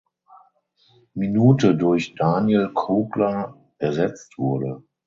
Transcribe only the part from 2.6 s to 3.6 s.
Kogler